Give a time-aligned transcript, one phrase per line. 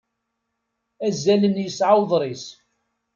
[1.07, 2.45] Azalen yesɛa uḍris.